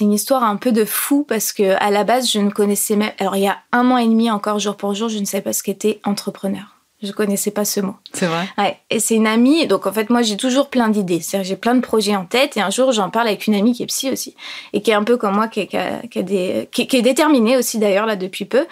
une 0.00 0.12
histoire 0.12 0.44
un 0.44 0.56
peu 0.56 0.70
de 0.70 0.84
fou 0.84 1.24
parce 1.26 1.52
que 1.52 1.74
à 1.82 1.90
la 1.90 2.04
base, 2.04 2.30
je 2.30 2.38
ne 2.38 2.50
connaissais 2.50 2.94
même. 2.94 3.10
Alors, 3.18 3.36
il 3.36 3.42
y 3.42 3.48
a 3.48 3.58
un 3.72 3.82
mois 3.82 4.02
et 4.02 4.06
demi 4.06 4.30
encore, 4.30 4.60
jour 4.60 4.76
pour 4.76 4.94
jour, 4.94 5.08
je 5.08 5.18
ne 5.18 5.24
savais 5.24 5.42
pas 5.42 5.52
ce 5.52 5.62
qu'était 5.62 6.00
entrepreneur. 6.04 6.73
Je 7.04 7.12
connaissais 7.12 7.50
pas 7.50 7.64
ce 7.64 7.80
mot. 7.80 7.94
C'est 8.12 8.26
vrai. 8.26 8.48
Ouais. 8.58 8.78
Et 8.90 8.98
c'est 8.98 9.14
une 9.14 9.26
amie. 9.26 9.66
Donc 9.66 9.86
en 9.86 9.92
fait, 9.92 10.10
moi, 10.10 10.22
j'ai 10.22 10.36
toujours 10.36 10.68
plein 10.68 10.88
d'idées. 10.88 11.20
C'est-à-dire, 11.20 11.48
j'ai 11.48 11.56
plein 11.56 11.74
de 11.74 11.80
projets 11.80 12.16
en 12.16 12.24
tête. 12.24 12.56
Et 12.56 12.60
un 12.60 12.70
jour, 12.70 12.92
j'en 12.92 13.10
parle 13.10 13.28
avec 13.28 13.46
une 13.46 13.54
amie 13.54 13.72
qui 13.72 13.82
est 13.82 13.86
psy 13.86 14.10
aussi 14.10 14.34
et 14.72 14.82
qui 14.82 14.90
est 14.90 14.94
un 14.94 15.04
peu 15.04 15.16
comme 15.16 15.34
moi, 15.34 15.48
qui, 15.48 15.60
est, 15.60 16.08
qui, 16.10 16.24
des, 16.24 16.68
qui, 16.72 16.82
est 16.82 17.02
déterminée 17.02 17.56
aussi 17.56 17.78
d'ailleurs 17.78 18.06
là 18.06 18.16
depuis 18.16 18.44
peu, 18.44 18.66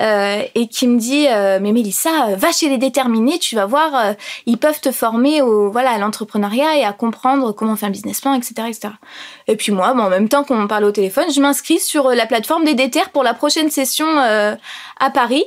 euh, 0.00 0.42
et 0.54 0.68
qui 0.68 0.86
me 0.86 0.98
dit 0.98 1.26
euh, 1.28 1.58
mais 1.60 1.72
Mélissa, 1.72 2.34
va 2.36 2.52
chez 2.52 2.68
les 2.68 2.78
déterminés. 2.78 3.38
Tu 3.38 3.56
vas 3.56 3.66
voir, 3.66 3.94
euh, 3.94 4.12
ils 4.46 4.58
peuvent 4.58 4.80
te 4.80 4.92
former 4.92 5.42
au 5.42 5.70
voilà 5.70 5.90
à 5.90 5.98
l'entrepreneuriat 5.98 6.76
et 6.76 6.84
à 6.84 6.92
comprendre 6.92 7.52
comment 7.52 7.72
on 7.72 7.76
fait 7.76 7.86
un 7.86 7.90
business 7.90 8.20
plan, 8.20 8.34
etc., 8.34 8.68
etc. 8.68 8.88
Et 9.46 9.56
puis 9.56 9.72
moi, 9.72 9.94
bon, 9.94 10.04
en 10.04 10.10
même 10.10 10.28
temps 10.28 10.44
qu'on 10.44 10.66
parle 10.66 10.84
au 10.84 10.92
téléphone, 10.92 11.26
je 11.34 11.40
m'inscris 11.40 11.78
sur 11.78 12.10
la 12.10 12.26
plateforme 12.26 12.64
des 12.64 12.74
déterres 12.74 13.10
pour 13.10 13.22
la 13.22 13.34
prochaine 13.34 13.70
session 13.70 14.06
à 14.18 15.10
Paris. 15.10 15.44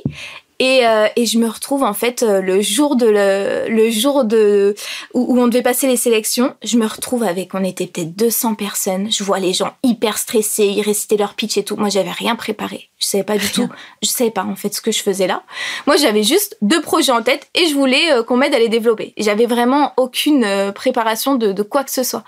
Et, 0.60 0.86
euh, 0.86 1.08
et, 1.16 1.24
je 1.24 1.38
me 1.38 1.48
retrouve 1.48 1.82
en 1.82 1.94
fait 1.94 2.22
euh, 2.22 2.42
le 2.42 2.60
jour 2.60 2.94
de 2.94 3.06
le, 3.06 3.64
le 3.70 3.90
jour 3.90 4.24
de 4.24 4.74
où, 5.14 5.40
on 5.40 5.48
devait 5.48 5.62
passer 5.62 5.86
les 5.86 5.96
sélections, 5.96 6.54
je 6.62 6.76
me 6.76 6.86
retrouve 6.86 7.22
avec 7.22 7.54
on 7.54 7.64
était 7.64 7.86
peut-être 7.86 8.14
200 8.14 8.56
personnes, 8.56 9.10
je 9.10 9.24
vois 9.24 9.38
les 9.38 9.54
gens 9.54 9.72
hyper 9.82 10.18
stressés, 10.18 10.66
ils 10.66 10.82
récitaient 10.82 11.16
leur 11.16 11.32
pitch 11.32 11.56
et 11.56 11.64
tout. 11.64 11.76
Moi, 11.76 11.88
j'avais 11.88 12.10
rien 12.10 12.36
préparé. 12.36 12.90
Je 12.98 13.06
savais 13.06 13.24
pas 13.24 13.38
du 13.38 13.50
tout, 13.50 13.70
je 14.02 14.08
savais 14.08 14.30
pas 14.30 14.44
en 14.44 14.54
fait 14.54 14.74
ce 14.74 14.82
que 14.82 14.92
je 14.92 15.02
faisais 15.02 15.26
là. 15.26 15.44
Moi, 15.86 15.96
j'avais 15.96 16.24
juste 16.24 16.58
deux 16.60 16.82
projets 16.82 17.12
en 17.12 17.22
tête 17.22 17.48
et 17.54 17.64
je 17.66 17.74
voulais 17.74 18.12
euh, 18.12 18.22
qu'on 18.22 18.36
m'aide 18.36 18.54
à 18.54 18.58
les 18.58 18.68
développer. 18.68 19.14
J'avais 19.16 19.46
vraiment 19.46 19.94
aucune 19.96 20.72
préparation 20.74 21.36
de, 21.36 21.52
de, 21.52 21.62
quoi 21.62 21.84
que 21.84 21.90
ce 21.90 22.02
soit. 22.02 22.24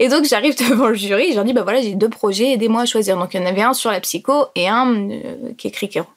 Et 0.00 0.08
donc 0.08 0.24
j'arrive 0.24 0.56
devant 0.68 0.88
le 0.88 0.96
jury, 0.96 1.26
et 1.26 1.30
je 1.30 1.36
leur 1.36 1.44
dis 1.44 1.52
bah 1.52 1.62
voilà, 1.62 1.80
j'ai 1.80 1.94
deux 1.94 2.08
projets, 2.08 2.54
aidez-moi 2.54 2.82
à 2.82 2.86
choisir. 2.86 3.16
Donc 3.16 3.34
il 3.34 3.40
y 3.40 3.44
en 3.44 3.46
avait 3.46 3.62
un 3.62 3.72
sur 3.72 3.92
la 3.92 4.00
psycho 4.00 4.46
et 4.56 4.66
un 4.66 5.08
qui 5.56 5.68
est 5.68 5.70
Criquero. 5.70 6.08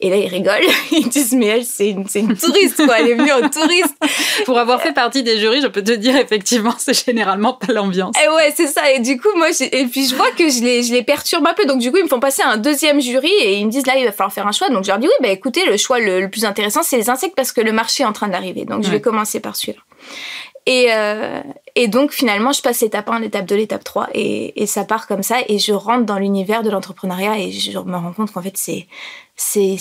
Et 0.00 0.10
là, 0.10 0.16
ils 0.16 0.28
rigolent. 0.28 0.62
Ils 0.92 1.08
disent, 1.08 1.32
mais 1.32 1.46
elle, 1.46 1.64
c'est 1.64 1.90
une, 1.90 2.06
une, 2.14 2.36
touriste, 2.36 2.84
quoi. 2.86 3.00
Elle 3.00 3.08
est 3.08 3.14
venue 3.14 3.32
en 3.32 3.48
touriste. 3.48 3.94
Pour 4.44 4.58
avoir 4.58 4.80
fait 4.80 4.92
partie 4.92 5.24
des 5.24 5.38
jurys, 5.38 5.60
je 5.60 5.66
peux 5.66 5.82
te 5.82 5.92
dire, 5.92 6.16
effectivement, 6.16 6.74
c'est 6.78 7.04
généralement 7.06 7.54
pas 7.54 7.72
l'ambiance. 7.72 8.14
Et 8.24 8.28
ouais, 8.28 8.52
c'est 8.54 8.68
ça. 8.68 8.92
Et 8.92 9.00
du 9.00 9.18
coup, 9.20 9.28
moi, 9.36 9.48
et 9.60 9.86
puis 9.86 10.06
je 10.06 10.14
vois 10.14 10.30
que 10.30 10.48
je 10.48 10.62
les, 10.62 10.84
je 10.84 10.92
les 10.92 11.02
perturbe 11.02 11.46
un 11.46 11.54
peu. 11.54 11.66
Donc, 11.66 11.80
du 11.80 11.90
coup, 11.90 11.98
ils 11.98 12.04
me 12.04 12.08
font 12.08 12.20
passer 12.20 12.42
à 12.42 12.50
un 12.50 12.58
deuxième 12.58 13.00
jury 13.00 13.32
et 13.42 13.56
ils 13.56 13.66
me 13.66 13.70
disent, 13.72 13.86
là, 13.86 13.96
il 13.96 14.04
va 14.04 14.12
falloir 14.12 14.32
faire 14.32 14.46
un 14.46 14.52
choix. 14.52 14.68
Donc, 14.70 14.84
je 14.84 14.88
leur 14.88 14.98
dis, 14.98 15.08
oui, 15.08 15.12
bah, 15.20 15.30
écoutez, 15.30 15.64
le 15.66 15.76
choix 15.76 15.98
le, 15.98 16.28
plus 16.28 16.44
intéressant, 16.44 16.82
c'est 16.84 16.96
les 16.96 17.10
insectes 17.10 17.34
parce 17.34 17.50
que 17.50 17.60
le 17.60 17.72
marché 17.72 18.04
est 18.04 18.06
en 18.06 18.12
train 18.12 18.28
d'arriver. 18.28 18.64
Donc, 18.64 18.84
je 18.84 18.90
vais 18.90 19.00
commencer 19.00 19.40
par 19.40 19.56
celui-là. 19.56 19.80
Et, 20.66 20.88
euh, 20.90 21.40
et, 21.76 21.88
donc 21.88 22.12
finalement, 22.12 22.52
je 22.52 22.60
passe 22.60 22.82
l'étape 22.82 23.08
1, 23.08 23.20
l'étape 23.20 23.46
2, 23.46 23.56
l'étape 23.56 23.84
3 23.84 24.08
et, 24.12 24.62
et, 24.62 24.66
ça 24.66 24.84
part 24.84 25.06
comme 25.06 25.22
ça 25.22 25.36
et 25.48 25.58
je 25.58 25.72
rentre 25.72 26.04
dans 26.04 26.18
l'univers 26.18 26.62
de 26.62 26.68
l'entrepreneuriat 26.68 27.38
et 27.38 27.50
je 27.50 27.78
me 27.78 27.96
rends 27.96 28.12
compte 28.12 28.32
qu'en 28.32 28.42
fait, 28.42 28.54
c'est, 28.58 28.86
c'est, 29.38 29.76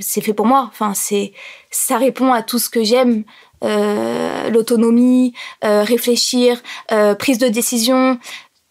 fait 0.00 0.32
pour 0.32 0.46
moi. 0.46 0.68
Enfin, 0.68 0.94
c'est, 0.94 1.32
ça 1.70 1.98
répond 1.98 2.32
à 2.32 2.42
tout 2.42 2.58
ce 2.58 2.68
que 2.68 2.82
j'aime. 2.82 3.24
Euh, 3.62 4.50
l'autonomie, 4.50 5.34
euh, 5.64 5.84
réfléchir, 5.84 6.60
euh, 6.90 7.14
prise 7.14 7.38
de 7.38 7.46
décision, 7.46 8.18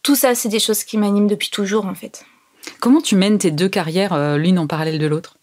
tout 0.04 0.16
ça, 0.16 0.36
c'est 0.36 0.50
des 0.50 0.60
choses 0.60 0.84
qui 0.84 0.98
m'animent 0.98 1.28
depuis 1.28 1.50
toujours 1.50 1.86
en 1.86 1.94
fait. 1.94 2.26
Comment 2.82 3.00
tu 3.00 3.16
mènes 3.16 3.38
tes 3.38 3.52
deux 3.52 3.70
carrières 3.70 4.38
l'une 4.38 4.60
en 4.60 4.68
parallèle 4.68 5.00
de 5.00 5.08
l'autre? 5.08 5.38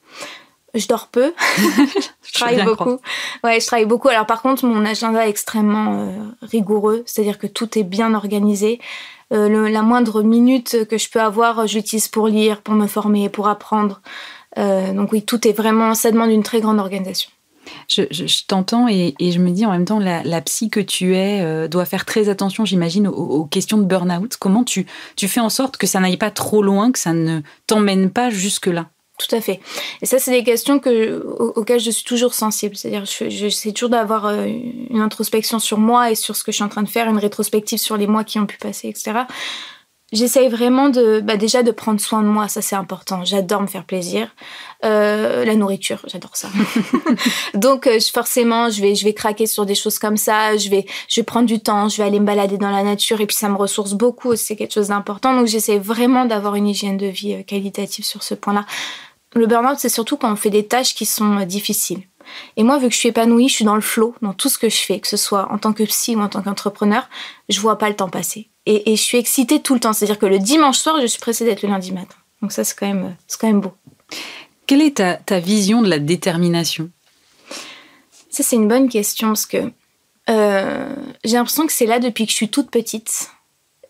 Je 0.75 0.87
dors 0.87 1.07
peu. 1.07 1.33
je 2.26 2.33
travaille 2.35 2.62
beaucoup. 2.62 2.99
Ouais, 3.43 3.59
je 3.59 3.67
travaille 3.67 3.87
beaucoup. 3.87 4.09
Alors 4.09 4.26
par 4.26 4.43
contre, 4.43 4.67
mon 4.67 4.85
agenda 4.85 5.26
est 5.26 5.31
extrêmement 5.31 6.12
rigoureux, 6.43 7.02
c'est-à-dire 7.07 7.38
que 7.38 7.47
tout 7.47 7.78
est 7.78 7.85
bien 7.85 8.12
organisé. 8.12 8.78
La 9.31 9.83
moindre 9.83 10.23
minute 10.23 10.87
que 10.88 10.99
je 10.99 11.09
peux 11.09 11.21
avoir, 11.21 11.67
je 11.67 11.76
l'utilise 11.76 12.09
pour 12.09 12.28
lire, 12.28 12.61
pour 12.61 12.75
me 12.75 12.87
former, 12.87 13.28
pour 13.31 13.49
apprendre. 13.49 14.02
Euh, 14.58 14.92
donc 14.92 15.12
oui, 15.12 15.22
tout 15.22 15.46
est 15.46 15.52
vraiment, 15.52 15.94
ça 15.94 16.10
demande 16.10 16.30
une 16.30 16.42
très 16.42 16.60
grande 16.60 16.78
organisation. 16.78 17.30
Je, 17.88 18.46
t'entends 18.46 18.88
et, 18.88 19.14
je 19.20 19.38
me 19.38 19.50
dis 19.50 19.66
en 19.66 19.70
même 19.70 19.84
temps, 19.84 19.98
la, 19.98 20.40
psy 20.40 20.70
que 20.70 20.80
tu 20.80 21.14
es 21.14 21.68
doit 21.68 21.84
faire 21.84 22.06
très 22.06 22.30
attention, 22.30 22.64
j'imagine, 22.64 23.06
aux, 23.06 23.12
aux, 23.12 23.44
questions 23.44 23.76
de 23.76 23.84
burn-out. 23.84 24.36
Comment 24.38 24.64
tu, 24.64 24.86
tu 25.16 25.28
fais 25.28 25.40
en 25.40 25.50
sorte 25.50 25.76
que 25.76 25.86
ça 25.86 26.00
n'aille 26.00 26.16
pas 26.16 26.30
trop 26.30 26.62
loin, 26.62 26.90
que 26.92 26.98
ça 26.98 27.12
ne 27.12 27.40
t'emmène 27.66 28.10
pas 28.10 28.30
jusque-là? 28.30 28.86
Tout 29.18 29.34
à 29.34 29.40
fait. 29.40 29.58
Et 30.00 30.06
ça, 30.06 30.20
c'est 30.20 30.30
des 30.30 30.44
questions 30.44 30.78
que, 30.78 31.24
auxquelles 31.56 31.80
je 31.80 31.90
suis 31.90 32.04
toujours 32.04 32.34
sensible. 32.34 32.76
C'est-à-dire, 32.76 33.04
j'essaie 33.04 33.72
toujours 33.72 33.90
d'avoir 33.90 34.26
euh, 34.26 34.46
une 34.46 35.00
introspection 35.00 35.58
sur 35.58 35.78
moi 35.78 36.12
et 36.12 36.14
sur 36.14 36.36
ce 36.36 36.44
que 36.44 36.52
je 36.52 36.56
suis 36.56 36.64
en 36.64 36.68
train 36.68 36.84
de 36.84 36.88
faire, 36.88 37.08
une 37.08 37.18
rétrospective 37.18 37.78
sur 37.78 37.96
les 37.96 38.06
mois 38.06 38.22
qui 38.22 38.38
ont 38.38 38.46
pu 38.46 38.58
passer, 38.58 38.88
etc. 38.88 39.22
J'essaye 40.10 40.48
vraiment 40.48 40.88
de, 40.88 41.20
bah 41.20 41.36
déjà 41.36 41.62
de 41.62 41.70
prendre 41.70 42.00
soin 42.00 42.22
de 42.22 42.28
moi, 42.28 42.48
ça 42.48 42.62
c'est 42.62 42.76
important. 42.76 43.26
J'adore 43.26 43.60
me 43.60 43.66
faire 43.66 43.84
plaisir. 43.84 44.34
Euh, 44.84 45.44
la 45.44 45.54
nourriture, 45.54 46.00
j'adore 46.06 46.34
ça. 46.34 46.48
Donc 47.54 47.86
euh, 47.86 47.98
forcément, 48.12 48.70
je 48.70 48.80
vais, 48.80 48.94
je 48.94 49.04
vais 49.04 49.12
craquer 49.12 49.46
sur 49.46 49.66
des 49.66 49.74
choses 49.74 49.98
comme 49.98 50.16
ça. 50.16 50.56
Je 50.56 50.70
vais, 50.70 50.86
je 51.08 51.20
vais 51.20 51.24
prendre 51.24 51.46
du 51.46 51.60
temps. 51.60 51.90
Je 51.90 51.98
vais 51.98 52.04
aller 52.04 52.20
me 52.20 52.24
balader 52.24 52.56
dans 52.56 52.70
la 52.70 52.82
nature 52.82 53.20
et 53.20 53.26
puis 53.26 53.36
ça 53.36 53.50
me 53.50 53.56
ressource 53.56 53.92
beaucoup. 53.92 54.34
C'est 54.34 54.56
quelque 54.56 54.72
chose 54.72 54.88
d'important. 54.88 55.36
Donc 55.36 55.46
j'essaie 55.46 55.78
vraiment 55.78 56.24
d'avoir 56.24 56.54
une 56.54 56.68
hygiène 56.68 56.96
de 56.96 57.06
vie 57.06 57.34
euh, 57.34 57.42
qualitative 57.42 58.06
sur 58.06 58.22
ce 58.22 58.34
point-là. 58.34 58.64
Le 59.34 59.46
burn-out, 59.46 59.76
c'est 59.78 59.90
surtout 59.90 60.16
quand 60.16 60.32
on 60.32 60.36
fait 60.36 60.48
des 60.48 60.66
tâches 60.66 60.94
qui 60.94 61.04
sont 61.04 61.40
euh, 61.40 61.44
difficiles. 61.44 62.02
Et 62.56 62.62
moi, 62.62 62.78
vu 62.78 62.88
que 62.88 62.94
je 62.94 62.98
suis 62.98 63.10
épanouie, 63.10 63.48
je 63.48 63.54
suis 63.54 63.64
dans 63.64 63.74
le 63.74 63.80
flow, 63.80 64.14
dans 64.22 64.32
tout 64.32 64.48
ce 64.48 64.58
que 64.58 64.68
je 64.68 64.78
fais, 64.78 65.00
que 65.00 65.08
ce 65.08 65.16
soit 65.16 65.50
en 65.50 65.58
tant 65.58 65.72
que 65.72 65.82
psy 65.84 66.16
ou 66.16 66.20
en 66.20 66.28
tant 66.28 66.42
qu'entrepreneur, 66.42 67.08
je 67.48 67.60
vois 67.60 67.78
pas 67.78 67.88
le 67.88 67.96
temps 67.96 68.08
passer. 68.08 68.48
Et, 68.70 68.96
je 68.96 69.02
suis 69.02 69.16
excitée 69.16 69.62
tout 69.62 69.72
le 69.72 69.80
temps. 69.80 69.94
C'est-à-dire 69.94 70.18
que 70.18 70.26
le 70.26 70.38
dimanche 70.38 70.76
soir, 70.76 71.00
je 71.00 71.06
suis 71.06 71.20
pressée 71.20 71.46
d'être 71.46 71.62
le 71.62 71.70
lundi 71.70 71.90
matin. 71.90 72.16
Donc 72.42 72.52
ça, 72.52 72.64
c'est 72.64 72.78
quand 72.78 72.87
même, 72.87 73.16
c'est 73.26 73.40
quand 73.40 73.46
même 73.46 73.62
beau. 73.62 73.72
Quelle 74.66 74.82
est 74.82 74.98
ta, 74.98 75.16
ta 75.16 75.40
vision 75.40 75.80
de 75.80 75.88
la 75.88 75.98
détermination? 75.98 76.90
Ça, 78.28 78.42
c'est 78.42 78.56
une 78.56 78.68
bonne 78.68 78.90
question 78.90 79.28
parce 79.28 79.46
que 79.46 79.72
euh, 80.28 80.94
j'ai 81.25 81.37
l'impression 81.37 81.66
que 81.66 81.72
c'est 81.72 81.87
là 81.87 81.98
depuis 81.98 82.26
que 82.26 82.30
je 82.30 82.37
suis 82.37 82.50
toute 82.50 82.70
petite. 82.70 83.30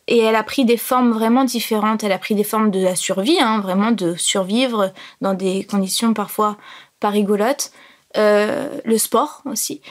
Et 0.06 0.18
elle 0.18 0.36
a 0.36 0.44
pris 0.44 0.64
des 0.64 0.76
formes 0.76 1.10
vraiment 1.10 1.42
différentes. 1.42 2.04
Elle 2.04 2.12
a 2.12 2.18
pris 2.18 2.36
des 2.36 2.44
formes 2.44 2.70
de 2.70 2.80
la 2.80 2.94
survie, 2.94 3.38
hein, 3.40 3.60
vraiment 3.60 3.90
de 3.90 4.14
survivre 4.14 4.92
dans 5.20 5.34
des 5.34 5.64
conditions 5.64 6.14
parfois 6.14 6.56
pas 7.00 7.10
rigolotes. 7.10 7.72
Euh, 8.16 8.68
le 8.84 8.96
sport 8.96 9.42
aussi. 9.44 9.82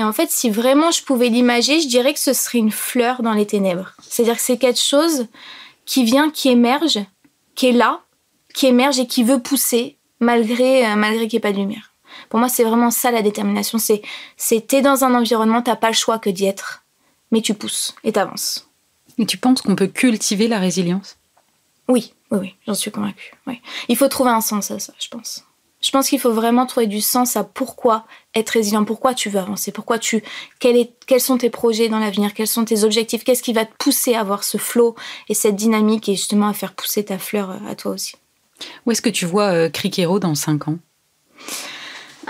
Et 0.00 0.02
en 0.02 0.14
fait, 0.14 0.30
si 0.30 0.48
vraiment 0.48 0.90
je 0.92 1.02
pouvais 1.02 1.28
l'imager, 1.28 1.78
je 1.78 1.86
dirais 1.86 2.14
que 2.14 2.20
ce 2.20 2.32
serait 2.32 2.56
une 2.56 2.70
fleur 2.70 3.22
dans 3.22 3.34
les 3.34 3.46
ténèbres. 3.46 3.92
C'est-à-dire 4.00 4.36
que 4.36 4.40
c'est 4.40 4.56
quelque 4.56 4.80
chose 4.80 5.26
qui 5.84 6.04
vient, 6.04 6.30
qui 6.30 6.48
émerge, 6.48 7.00
qui 7.54 7.66
est 7.66 7.72
là, 7.72 8.00
qui 8.54 8.66
émerge 8.66 8.98
et 8.98 9.06
qui 9.06 9.24
veut 9.24 9.42
pousser 9.42 9.98
malgré, 10.18 10.86
euh, 10.86 10.96
malgré 10.96 11.28
qu'il 11.28 11.36
n'y 11.36 11.40
ait 11.40 11.50
pas 11.50 11.52
de 11.52 11.58
lumière. 11.58 11.92
Pour 12.30 12.40
moi, 12.40 12.48
c'est 12.48 12.64
vraiment 12.64 12.90
ça 12.90 13.10
la 13.10 13.20
détermination. 13.20 13.76
C'est, 13.76 14.00
c'est 14.38 14.66
t'es 14.66 14.80
dans 14.80 15.04
un 15.04 15.14
environnement, 15.14 15.60
t'as 15.60 15.76
pas 15.76 15.88
le 15.88 15.94
choix 15.94 16.18
que 16.18 16.30
d'y 16.30 16.46
être, 16.46 16.82
mais 17.30 17.42
tu 17.42 17.52
pousses 17.52 17.94
et 18.02 18.12
t'avances. 18.12 18.70
Et 19.18 19.26
tu 19.26 19.36
penses 19.36 19.60
qu'on 19.60 19.76
peut 19.76 19.86
cultiver 19.86 20.48
la 20.48 20.60
résilience? 20.60 21.18
Oui, 21.88 22.14
oui, 22.30 22.38
oui, 22.38 22.54
j'en 22.66 22.72
suis 22.72 22.90
convaincue. 22.90 23.34
Oui. 23.46 23.60
Il 23.88 23.98
faut 23.98 24.08
trouver 24.08 24.30
un 24.30 24.40
sens 24.40 24.70
à 24.70 24.78
ça, 24.78 24.94
je 24.98 25.08
pense. 25.08 25.44
Je 25.80 25.90
pense 25.90 26.08
qu'il 26.08 26.20
faut 26.20 26.32
vraiment 26.32 26.66
trouver 26.66 26.86
du 26.86 27.00
sens 27.00 27.36
à 27.36 27.44
pourquoi 27.44 28.04
être 28.34 28.50
résilient, 28.50 28.84
pourquoi 28.84 29.14
tu 29.14 29.30
veux 29.30 29.40
avancer, 29.40 29.72
pourquoi 29.72 29.98
tu, 29.98 30.22
quels 30.58 31.20
sont 31.20 31.38
tes 31.38 31.50
projets 31.50 31.88
dans 31.88 31.98
l'avenir, 31.98 32.34
quels 32.34 32.46
sont 32.46 32.64
tes 32.64 32.84
objectifs, 32.84 33.24
qu'est-ce 33.24 33.42
qui 33.42 33.52
va 33.52 33.64
te 33.64 33.72
pousser 33.78 34.14
à 34.14 34.20
avoir 34.20 34.44
ce 34.44 34.58
flow 34.58 34.94
et 35.28 35.34
cette 35.34 35.56
dynamique 35.56 36.08
et 36.08 36.16
justement 36.16 36.48
à 36.48 36.52
faire 36.52 36.74
pousser 36.74 37.04
ta 37.04 37.18
fleur 37.18 37.56
à 37.66 37.74
toi 37.74 37.92
aussi. 37.92 38.16
Où 38.84 38.90
est-ce 38.90 39.02
que 39.02 39.08
tu 39.08 39.24
vois 39.24 39.52
euh, 39.52 39.70
Criquero 39.70 40.18
dans 40.18 40.34
5 40.34 40.68
ans? 40.68 40.78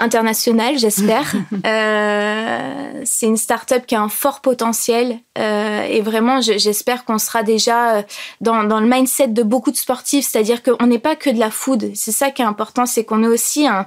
International, 0.00 0.78
j'espère. 0.78 1.33
euh, 1.66 3.02
c'est 3.04 3.26
une 3.26 3.37
start-up 3.37 3.87
qui 3.87 3.95
a 3.95 4.00
un 4.00 4.09
fort 4.09 4.40
potentiel 4.40 5.19
euh, 5.38 5.83
et 5.83 6.00
vraiment, 6.00 6.40
j'espère 6.40 7.04
qu'on 7.04 7.19
sera 7.19 7.42
déjà 7.42 7.97
euh, 7.97 8.02
dans, 8.40 8.64
dans, 8.64 8.80
le 8.80 8.88
mindset 8.88 9.28
de 9.28 9.42
beaucoup 9.42 9.71
de 9.71 9.76
sportifs, 9.76 10.26
c'est-à-dire 10.26 10.62
qu'on 10.62 10.87
n'est 10.87 10.99
pas 10.99 11.16
que 11.16 11.30
de 11.30 11.38
la 11.38 11.50
food. 11.50 11.92
C'est 11.95 12.12
ça 12.12 12.30
qui 12.30 12.42
est 12.42 12.47
important, 12.47 12.87
c'est 12.87 13.04
qu'on 13.04 13.23
ait 13.23 13.28
aussi 13.28 13.66
un, 13.66 13.87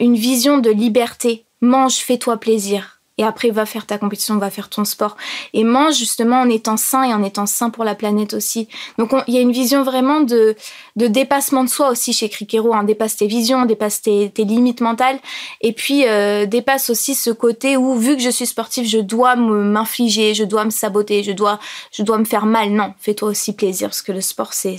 une 0.00 0.16
vision 0.16 0.58
de 0.58 0.70
liberté. 0.70 1.46
Mange, 1.60 1.96
fais-toi 1.96 2.38
plaisir 2.38 2.93
et 3.18 3.24
après 3.24 3.50
va 3.50 3.66
faire 3.66 3.86
ta 3.86 3.98
compétition, 3.98 4.38
va 4.38 4.50
faire 4.50 4.68
ton 4.68 4.84
sport 4.84 5.16
et 5.52 5.64
mange 5.64 5.96
justement 5.96 6.40
en 6.40 6.48
étant 6.48 6.76
sain 6.76 7.04
et 7.04 7.14
en 7.14 7.22
étant 7.22 7.46
sain 7.46 7.70
pour 7.70 7.84
la 7.84 7.94
planète 7.94 8.34
aussi. 8.34 8.68
Donc 8.98 9.12
il 9.26 9.34
y 9.34 9.38
a 9.38 9.40
une 9.40 9.52
vision 9.52 9.82
vraiment 9.82 10.20
de, 10.20 10.56
de 10.96 11.06
dépassement 11.06 11.64
de 11.64 11.68
soi 11.68 11.90
aussi 11.90 12.12
chez 12.12 12.28
Cricero, 12.28 12.74
hein. 12.74 12.84
dépasse 12.84 13.16
tes 13.16 13.26
visions, 13.26 13.66
dépasse 13.66 14.02
tes, 14.02 14.30
tes 14.30 14.44
limites 14.44 14.80
mentales 14.80 15.18
et 15.60 15.72
puis 15.72 16.06
euh, 16.06 16.46
dépasse 16.46 16.90
aussi 16.90 17.14
ce 17.14 17.30
côté 17.30 17.76
où 17.76 17.94
vu 17.94 18.16
que 18.16 18.22
je 18.22 18.30
suis 18.30 18.46
sportive, 18.46 18.86
je 18.86 18.98
dois 18.98 19.36
m'infliger, 19.36 20.34
je 20.34 20.44
dois 20.44 20.64
me 20.64 20.70
saboter, 20.70 21.22
je 21.22 21.32
dois 21.32 21.60
je 21.92 22.02
dois 22.02 22.18
me 22.18 22.24
faire 22.24 22.46
mal. 22.46 22.70
Non, 22.70 22.94
fais-toi 22.98 23.28
aussi 23.28 23.54
plaisir 23.54 23.88
parce 23.88 24.02
que 24.02 24.12
le 24.12 24.20
sport 24.20 24.52
c'est 24.52 24.76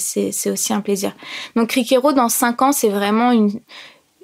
aussi 0.52 0.74
un 0.74 0.82
plaisir. 0.82 1.14
Donc 1.56 1.70
Cricero 1.70 2.12
dans 2.12 2.30
cinq 2.30 2.62
ans, 2.62 2.72
c'est 2.72 2.90
vraiment 2.90 3.32
une 3.32 3.60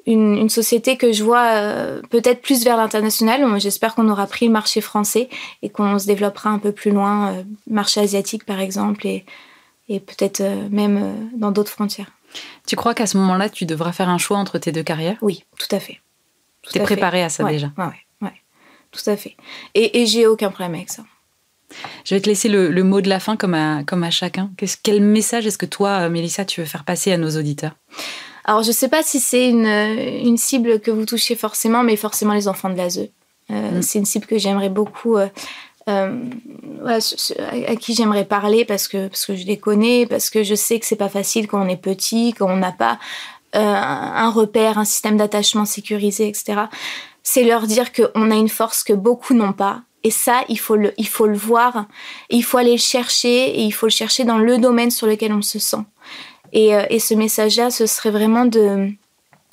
une, 0.05 0.49
société 0.49 0.97
que 0.97 1.11
je 1.11 1.23
vois 1.23 1.51
euh, 1.51 2.01
peut-être 2.09 2.41
plus 2.41 2.63
vers 2.63 2.77
l'international. 2.77 3.59
J'espère 3.59 3.95
qu'on 3.95 4.09
aura 4.09 4.27
pris 4.27 4.47
le 4.47 4.51
marché 4.51 4.81
français 4.81 5.29
et 5.61 5.69
qu'on 5.69 5.99
se 5.99 6.05
développera 6.05 6.49
un 6.49 6.59
peu 6.59 6.71
plus 6.71 6.91
loin, 6.91 7.33
euh, 7.33 7.43
marché 7.69 7.99
asiatique 7.99 8.45
par 8.45 8.59
exemple, 8.59 9.05
et, 9.07 9.25
et 9.89 9.99
peut-être 9.99 10.41
euh, 10.41 10.67
même 10.69 11.29
dans 11.35 11.51
d'autres 11.51 11.71
frontières. 11.71 12.11
Tu 12.65 12.75
crois 12.75 12.93
qu'à 12.93 13.07
ce 13.07 13.17
moment-là, 13.17 13.49
tu 13.49 13.65
devras 13.65 13.91
faire 13.91 14.09
un 14.09 14.17
choix 14.17 14.37
entre 14.37 14.57
tes 14.57 14.71
deux 14.71 14.83
carrières? 14.83 15.17
Oui, 15.21 15.43
tout 15.59 15.73
à 15.75 15.79
fait. 15.79 15.99
Tu 16.71 16.77
es 16.77 16.83
préparée 16.83 17.23
à 17.23 17.29
ça 17.29 17.43
déjà? 17.43 17.71
Oui, 17.77 17.85
ouais, 17.85 18.27
ouais, 18.27 18.41
tout 18.91 19.09
à 19.09 19.17
fait. 19.17 19.35
Et, 19.73 20.01
et 20.01 20.05
j'ai 20.05 20.27
aucun 20.27 20.49
problème 20.49 20.75
avec 20.75 20.89
ça. 20.89 21.03
Je 22.05 22.15
vais 22.15 22.21
te 22.21 22.27
laisser 22.27 22.49
le, 22.49 22.83
mot 22.83 23.01
de 23.01 23.09
la 23.09 23.19
fin 23.19 23.37
comme 23.37 23.53
à, 23.53 23.83
comme 23.83 24.03
à 24.03 24.11
chacun. 24.11 24.51
Quel 24.83 25.01
message 25.01 25.45
est-ce 25.47 25.57
que 25.57 25.65
toi, 25.65 26.09
Mélissa, 26.09 26.45
tu 26.45 26.61
veux 26.61 26.67
faire 26.67 26.83
passer 26.83 27.11
à 27.11 27.17
nos 27.17 27.37
auditeurs? 27.37 27.75
Alors, 28.45 28.63
je 28.63 28.69
ne 28.69 28.73
sais 28.73 28.87
pas 28.87 29.03
si 29.03 29.19
c'est 29.19 29.49
une, 29.49 29.67
une, 29.67 30.37
cible 30.37 30.79
que 30.79 30.89
vous 30.89 31.05
touchez 31.05 31.35
forcément, 31.35 31.83
mais 31.83 31.95
forcément 31.95 32.33
les 32.33 32.47
enfants 32.47 32.69
de 32.69 32.77
l'ASE. 32.77 33.09
Euh, 33.51 33.79
mm. 33.79 33.81
C'est 33.81 33.99
une 33.99 34.05
cible 34.05 34.25
que 34.25 34.37
j'aimerais 34.37 34.69
beaucoup, 34.69 35.17
euh, 35.17 35.27
euh, 35.89 36.23
à, 36.87 37.75
qui 37.75 37.93
j'aimerais 37.93 38.25
parler 38.25 38.65
parce 38.65 38.87
que, 38.87 39.07
parce 39.07 39.25
que 39.25 39.35
je 39.35 39.45
les 39.45 39.57
connais, 39.57 40.05
parce 40.05 40.29
que 40.29 40.43
je 40.43 40.55
sais 40.55 40.79
que 40.79 40.85
c'est 40.85 40.95
pas 40.95 41.09
facile 41.09 41.47
quand 41.47 41.63
on 41.63 41.67
est 41.67 41.81
petit, 41.81 42.33
quand 42.37 42.49
on 42.49 42.57
n'a 42.57 42.71
pas 42.71 42.99
un 43.53 44.29
repère, 44.29 44.77
un 44.77 44.85
système 44.85 45.17
d'attachement 45.17 45.65
sécurisé, 45.65 46.29
etc. 46.29 46.61
C'est 47.21 47.43
leur 47.43 47.67
dire 47.67 47.91
qu'on 47.91 48.31
a 48.31 48.35
une 48.35 48.47
force 48.47 48.81
que 48.81 48.93
beaucoup 48.93 49.33
n'ont 49.33 49.51
pas. 49.51 49.81
Et 50.05 50.09
ça, 50.09 50.45
il 50.47 50.57
faut 50.57 50.77
le, 50.77 50.93
il 50.97 51.07
faut 51.07 51.27
le 51.27 51.35
voir, 51.35 51.85
il 52.29 52.43
faut 52.45 52.57
aller 52.57 52.71
le 52.71 52.77
chercher, 52.77 53.59
et 53.59 53.63
il 53.63 53.71
faut 53.71 53.87
le 53.87 53.91
chercher 53.91 54.23
dans 54.23 54.37
le 54.37 54.57
domaine 54.57 54.89
sur 54.89 55.05
lequel 55.05 55.33
on 55.33 55.41
se 55.41 55.59
sent. 55.59 55.83
Euh, 56.55 56.85
et, 56.89 56.99
ce 56.99 57.13
message-là, 57.13 57.71
ce 57.71 57.85
serait 57.85 58.11
vraiment 58.11 58.45
de 58.45 58.89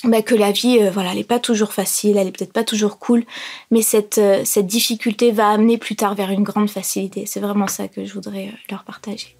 bah, 0.04 0.22
que 0.22 0.34
la 0.34 0.52
vie, 0.52 0.78
euh, 0.80 0.90
voilà, 0.90 1.10
elle 1.10 1.18
n'est 1.18 1.24
pas 1.24 1.38
toujours 1.38 1.72
facile, 1.72 2.16
elle 2.16 2.28
est 2.28 2.36
peut-être 2.36 2.52
pas 2.52 2.64
toujours 2.64 2.98
cool, 2.98 3.24
mais 3.70 3.80
euh, 3.94 4.42
cette 4.44 4.66
difficulté 4.66 5.32
va 5.32 5.50
amener 5.50 5.78
plus 5.78 5.96
tard 5.96 6.14
vers 6.14 6.30
une 6.30 6.44
grande 6.44 6.70
facilité. 6.70 7.24
C'est 7.26 7.40
vraiment 7.40 7.66
ça 7.66 7.88
que 7.88 8.04
je 8.04 8.12
voudrais 8.12 8.52
leur 8.70 8.84
partager. 8.84 9.37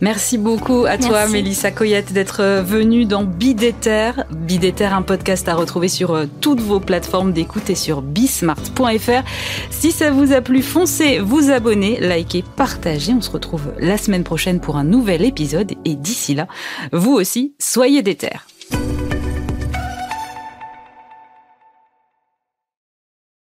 Merci 0.00 0.38
beaucoup 0.38 0.86
à 0.86 0.96
toi, 0.96 1.28
Mélissa 1.28 1.70
Coyette, 1.70 2.12
d'être 2.12 2.62
venue 2.62 3.04
dans 3.04 3.24
Bidéter. 3.24 4.12
Bidéter, 4.30 4.86
un 4.86 5.02
podcast 5.02 5.46
à 5.48 5.54
retrouver 5.54 5.88
sur 5.88 6.14
euh, 6.14 6.24
toutes 6.40 6.60
vos 6.60 6.80
plateformes 6.80 7.32
d'écoute 7.32 7.68
et 7.68 7.74
sur 7.74 8.00
bismart.fr. 8.00 9.22
Si 9.70 9.92
ça 9.92 10.10
vous 10.10 10.32
a 10.32 10.40
plu, 10.40 10.62
foncez 10.62 11.18
vous 11.18 11.50
abonner, 11.50 12.00
likez, 12.00 12.44
partagez. 12.56 13.12
On 13.12 13.20
se 13.20 13.30
retrouve 13.30 13.72
la 13.78 13.98
semaine 13.98 14.24
prochaine 14.24 14.60
pour 14.60 14.76
un 14.76 14.84
nouvel 14.84 15.22
épisode 15.22 15.72
et 15.84 15.94
d'ici 15.96 16.34
là, 16.34 16.46
vous 16.92 17.12
aussi, 17.12 17.54
soyez 17.58 18.02
déter. 18.02 18.30